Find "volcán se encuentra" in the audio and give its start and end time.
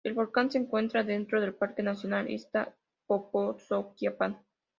0.15-1.03